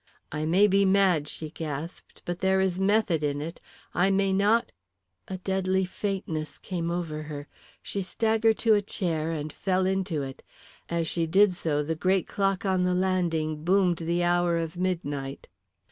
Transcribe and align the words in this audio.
"I 0.31 0.45
may 0.47 0.65
be 0.65 0.83
mad," 0.83 1.27
she 1.27 1.51
gasped, 1.51 2.23
"but 2.25 2.39
there 2.39 2.59
is 2.59 2.79
method 2.79 3.21
in 3.21 3.39
it. 3.39 3.61
I 3.93 4.09
may 4.09 4.33
not" 4.33 4.71
A 5.27 5.37
deadly 5.37 5.85
faintness 5.85 6.57
came 6.57 6.89
over 6.89 7.21
her, 7.21 7.47
she 7.83 8.01
staggered 8.01 8.57
to 8.65 8.73
a 8.73 8.81
chair 8.81 9.29
and 9.31 9.53
fell 9.53 9.85
into 9.85 10.23
it. 10.23 10.41
As 10.89 11.07
she 11.07 11.27
did 11.27 11.53
so 11.53 11.83
the 11.83 11.93
great 11.93 12.25
clock 12.25 12.65
on 12.65 12.83
the 12.83 12.95
landing 12.95 13.63
boomed 13.63 13.97
the 13.97 14.23
hour 14.23 14.57
of 14.57 14.75
midnight. 14.75 15.47